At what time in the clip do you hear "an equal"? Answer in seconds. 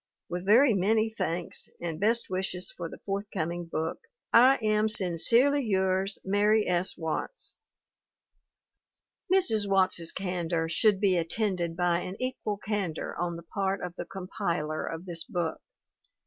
11.99-12.57